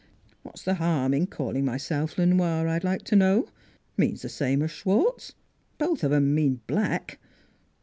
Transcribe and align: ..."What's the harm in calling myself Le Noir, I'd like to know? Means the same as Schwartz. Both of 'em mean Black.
..."What's 0.41 0.63
the 0.63 0.73
harm 0.81 1.13
in 1.13 1.27
calling 1.27 1.63
myself 1.63 2.17
Le 2.17 2.25
Noir, 2.25 2.67
I'd 2.67 2.83
like 2.83 3.03
to 3.03 3.15
know? 3.15 3.49
Means 3.97 4.23
the 4.23 4.29
same 4.29 4.63
as 4.63 4.71
Schwartz. 4.71 5.35
Both 5.77 6.03
of 6.03 6.11
'em 6.11 6.33
mean 6.33 6.61
Black. 6.65 7.19